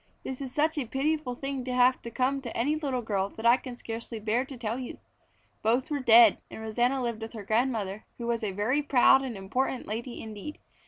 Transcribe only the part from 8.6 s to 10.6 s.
proud and important lady indeed.